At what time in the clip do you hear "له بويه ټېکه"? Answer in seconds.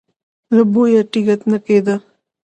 0.55-1.35